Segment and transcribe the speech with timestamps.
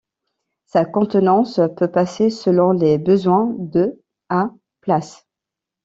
[0.65, 4.49] Sa contenance peut passer selon les besoins de à
[4.81, 5.27] places.